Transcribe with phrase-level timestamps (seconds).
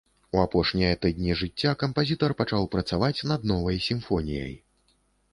[0.35, 4.57] У апошнія тыдні жыцця кампазітар пачаў працаваць над новай сімфоніяй.